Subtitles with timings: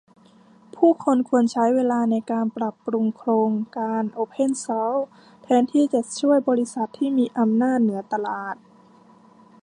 [0.75, 5.09] ผู้คนควรใช้เวลาในการปรับปรุงโครงการโอเพนซอร์ซ
[5.43, 8.55] แทนที่จะช่วย บริษัท ที่มีอำนาจเหนือตลาด